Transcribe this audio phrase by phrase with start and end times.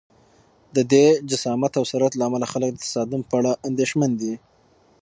[0.75, 4.33] د دې جسامت او سرعت له امله خلک د تصادم په اړه اندېښمن دي.